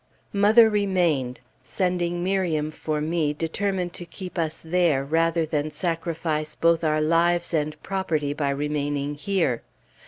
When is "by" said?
8.33-8.49